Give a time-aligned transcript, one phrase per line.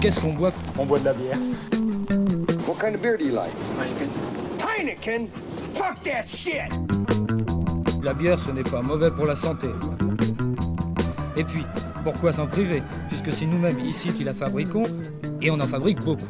[0.00, 0.52] Qu'est-ce qu'on boit?
[0.78, 1.38] On boit de la bière.
[2.66, 3.52] What kind of beer do you like?
[4.60, 5.28] Heineken?
[5.74, 6.70] Fuck that shit!
[8.02, 9.68] La bière, ce n'est pas mauvais pour la santé.
[11.36, 11.64] Et puis,
[12.04, 12.82] pourquoi s'en priver?
[13.08, 14.84] Puisque c'est nous-mêmes ici qui la fabriquons,
[15.40, 16.26] et on en fabrique beaucoup.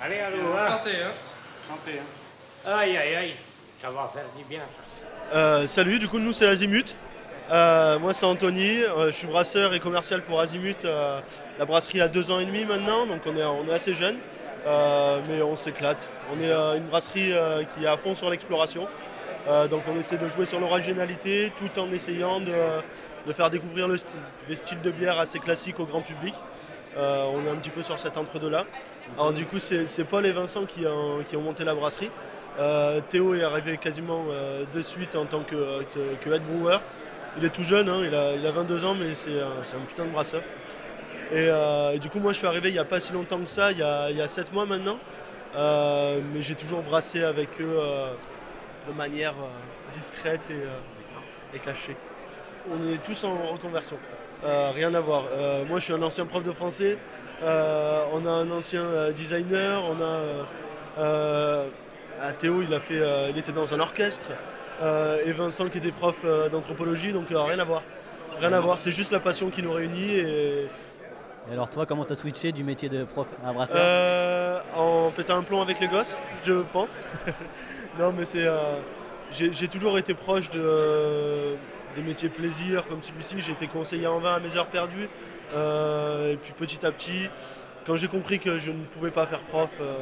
[0.00, 1.12] Allez, allô, Santé, hein
[1.60, 3.34] Santé, hein Aïe, aïe, aïe,
[3.80, 4.62] ça va faire du bien.
[5.34, 6.94] Euh, salut, du coup nous c'est Azimut.
[7.50, 10.84] Euh, moi c'est Anthony, euh, je suis brasseur et commercial pour Azimut.
[10.84, 11.20] euh,
[11.58, 14.16] la brasserie a deux ans et demi maintenant, donc on est, on est assez jeune,
[14.66, 16.10] mais on s'éclate.
[16.34, 17.32] On est une brasserie
[17.74, 18.86] qui est à fond sur l'exploration,
[19.70, 22.52] donc on essaie de jouer sur l'originalité tout en essayant de,
[23.26, 26.34] de faire découvrir le style- des styles de bière assez classiques au grand public.
[26.98, 28.64] On est un petit peu sur cet entre-deux-là.
[29.16, 32.10] Alors du coup c'est Paul et Vincent qui ont, monté la brasserie.
[33.08, 34.24] Théo est arrivé quasiment
[34.74, 36.78] de suite en tant que, que- que head brewer.
[37.38, 40.04] Il est tout jeune, hein, il, a, il a 22 ans, mais c'est un, putain
[40.04, 40.42] de brasseur.
[41.30, 43.38] Et, euh, et du coup, moi, je suis arrivé il n'y a pas si longtemps
[43.38, 44.98] que ça, il y a, il y a 7 mois maintenant.
[45.54, 48.12] Euh, mais j'ai toujours brassé avec eux euh,
[48.88, 49.34] de manière
[49.92, 50.40] discrète
[51.54, 51.96] et, cachée.
[52.72, 53.98] On est tous en reconversion.
[54.42, 55.24] Rien à voir.
[55.68, 56.98] Moi, je suis un ancien prof de français.
[57.42, 59.82] On a un ancien designer.
[59.84, 59.96] On
[61.00, 64.32] a Théo, il a fait, il était dans un orchestre.
[64.80, 67.12] Euh, et Vincent qui était prof euh, d'anthropologie.
[67.12, 67.82] Donc euh, rien à voir.
[68.40, 68.78] Rien à voir.
[68.78, 70.12] C'est juste la passion qui nous réunit.
[70.12, 70.68] Et,
[71.48, 75.36] Et alors toi, comment t'as switché du métier de prof à brasseur euh, en pétant
[75.38, 77.00] un plomb avec les gosses, je pense.
[77.98, 78.46] non, mais c'est.
[78.46, 78.78] euh,
[79.32, 81.54] j'ai toujours été proche de, euh,
[81.96, 83.40] des métiers plaisir comme celui-ci.
[83.40, 85.08] J'ai été conseiller en vin à mes heures perdues.
[85.54, 87.28] Et puis petit à petit,
[87.88, 89.96] quand j'ai compris que je ne pouvais pas faire prof, euh,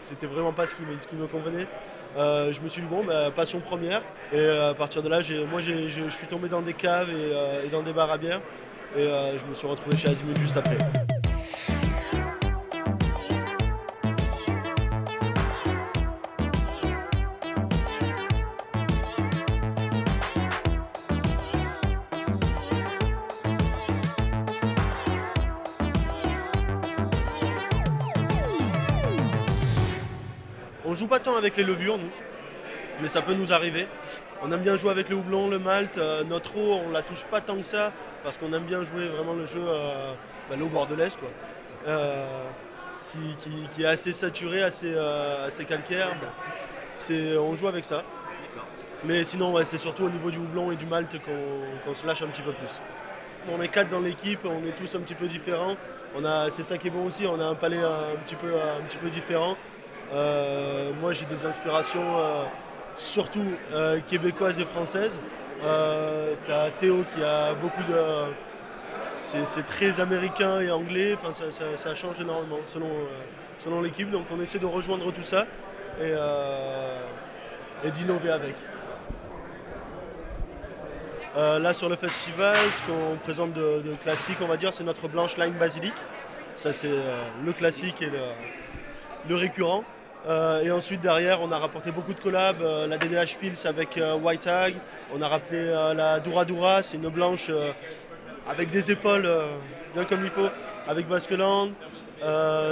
[0.00, 0.82] que c'était vraiment pas ce qui
[1.14, 1.68] me, convenait,
[2.16, 4.02] euh, je me suis dit bon, bah, passion première.
[4.32, 7.92] Et euh, à partir de là, je suis tombé dans des caves et, dans des
[7.92, 8.40] bars à bière.
[8.96, 10.76] Et je me suis retrouvé chez Azimut juste après.
[30.84, 32.10] On joue pas tant avec les levures, nous,
[33.00, 33.86] mais ça peut nous arriver.
[34.42, 35.98] On aime bien jouer avec le houblon, le malt.
[35.98, 37.92] euh, notre eau, on la touche pas tant que ça,
[38.24, 40.12] parce qu'on aime bien jouer vraiment le jeu, euh,
[40.50, 41.28] bah, l'eau bordelaise, quoi.
[41.86, 42.26] Euh,
[43.12, 44.94] qui, est assez saturée, assez,
[45.68, 46.08] calcaire.
[47.10, 48.02] On joue avec ça.
[49.04, 51.16] Mais sinon, c'est surtout au niveau du houblon et du malt
[51.84, 52.80] qu'on, se lâche un petit peu plus.
[53.52, 55.76] On est quatre dans l'équipe, on est tous un petit peu différents.
[56.50, 58.36] C'est ça qui est bon aussi, on a un palais un petit
[58.96, 59.56] peu différent.
[60.12, 62.44] Euh, moi, j'ai des inspirations euh,
[62.96, 65.18] surtout euh, québécoises et françaises.
[65.64, 67.96] Euh, T'as Théo qui a beaucoup de.
[69.22, 71.32] C'est, très américain et anglais, enfin,
[71.76, 72.90] ça, change énormément selon,
[73.58, 74.10] selon l'équipe.
[74.10, 75.46] Donc on essaie de rejoindre tout ça
[76.00, 76.12] et,
[77.90, 78.56] d'innover avec.
[81.36, 85.36] Là sur le festival, ce qu'on présente de, classique, on va dire, c'est notre blanche
[85.36, 85.94] line basilic.
[86.56, 86.90] Ça c'est
[87.44, 88.10] le classique et
[89.28, 89.84] le récurrent.
[90.28, 92.62] Euh, et ensuite derrière, on a rapporté beaucoup de collabs.
[92.62, 94.74] euh, la DDH Pils avec euh, White Hag.
[95.14, 97.50] On a rappelé la Dura Dura, c'est une blanche
[98.48, 99.28] avec des épaules
[99.94, 100.48] bien comme il faut,
[100.88, 101.70] avec Basqueland.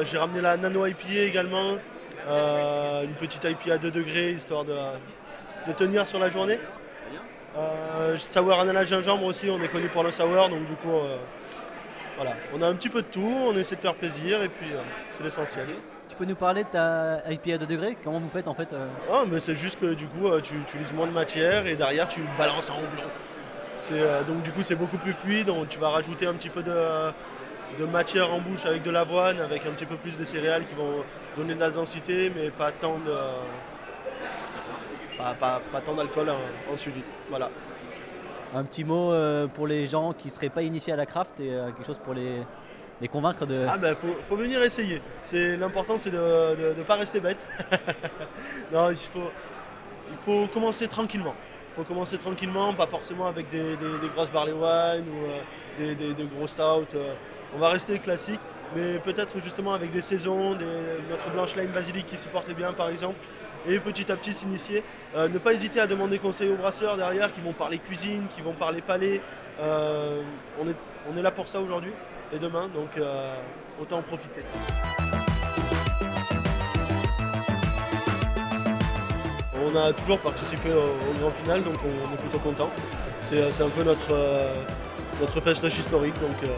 [0.04, 1.76] J'ai ramené la Nano IPA également,
[2.28, 6.58] une petite IPA à 2 degrés histoire de, tenir sur la journée.
[8.16, 10.98] Sour ananas gingembre aussi, on est connu pour le sour, donc du coup,
[12.16, 14.70] voilà, on a un petit peu de tout, on essaie de faire plaisir et puis
[15.10, 15.66] c'est l'essentiel.
[16.10, 17.96] Tu peux nous parler de ta IPA à 2 degrés?
[18.02, 18.74] Comment vous faites en fait
[19.12, 22.08] Ah, mais c'est juste que du coup, euh, tu utilises moins de matière et derrière,
[22.08, 23.08] tu balances en houblon.
[23.92, 25.46] Euh, donc du coup, c'est beaucoup plus fluide.
[25.46, 26.74] donc tu vas rajouter un petit peu de,
[27.78, 30.74] de matière en bouche avec de l'avoine, avec un petit peu plus de céréales qui
[30.74, 31.04] vont
[31.36, 33.14] donner de la densité, mais pas tant de,
[35.16, 37.02] pas, pas- pas tant d'alcool en, en suivi.
[37.30, 37.48] Voilà.
[38.52, 41.50] Un petit mot euh, pour les gens qui seraient pas initiés à la craft et
[41.76, 42.42] quelque chose pour les,
[43.08, 43.66] convaincre de.
[43.68, 43.94] Ah ben
[44.28, 45.00] faut, venir essayer.
[45.32, 47.44] L'important c'est de ne pas rester bête.
[48.72, 49.30] non, il faut,
[50.10, 51.34] il faut commencer tranquillement.
[51.72, 53.76] Il faut commencer tranquillement, pas forcément avec des,
[54.14, 56.62] grosses barley wine ou euh, des, des- gros stouts.
[56.94, 57.14] euh.
[57.54, 58.40] On va rester classique.
[58.76, 60.56] mais peut-être justement avec des saisons,
[61.08, 63.16] notre blanche line basilic qui se portait bien par exemple,
[63.66, 64.82] et petit à petit s'initier.
[65.16, 68.42] Euh, ne pas hésiter à demander conseil aux brasseurs derrière qui vont parler cuisine, qui
[68.42, 69.20] vont parler palais.
[69.58, 70.76] On, est,
[71.12, 71.92] on est là pour ça aujourd'hui
[72.32, 73.34] et demain, donc euh,
[73.80, 74.42] autant en profiter.
[79.62, 82.70] On a toujours participé au, grand final, donc on, est plutôt content.
[83.20, 84.54] C'est c'est un peu notre, euh,
[85.20, 85.40] notre
[85.78, 86.48] historique, donc euh,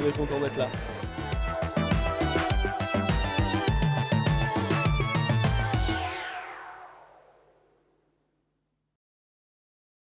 [0.00, 0.68] on est content d'être là.